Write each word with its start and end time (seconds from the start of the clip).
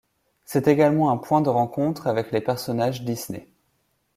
C'est 0.45 0.67
également 0.67 1.11
un 1.11 1.17
point 1.17 1.41
de 1.41 1.49
rencontre 1.49 2.07
avec 2.07 2.31
les 2.31 2.41
personnages 2.41 3.03
Disney. 3.03 3.47